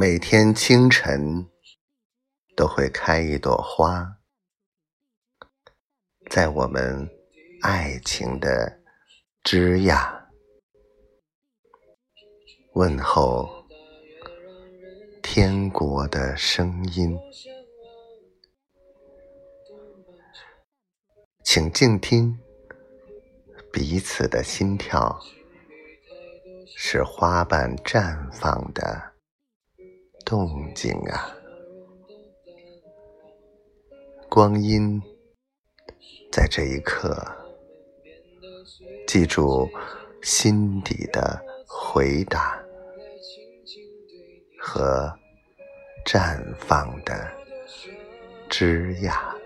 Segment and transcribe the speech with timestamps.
[0.00, 1.48] 每天清晨
[2.54, 4.18] 都会开一朵花，
[6.30, 7.10] 在我们
[7.62, 8.80] 爱情的
[9.42, 10.28] 枝桠
[12.74, 13.66] 问候
[15.20, 17.18] 天国的声音，
[21.42, 22.38] 请静听
[23.72, 25.18] 彼此的心跳，
[26.76, 29.17] 是花瓣绽放的。
[30.28, 31.34] 动静啊，
[34.28, 35.00] 光阴
[36.30, 37.16] 在这一刻，
[39.06, 39.66] 记住
[40.22, 42.62] 心底的回答
[44.58, 45.10] 和
[46.04, 47.26] 绽放的
[48.50, 49.37] 枝桠。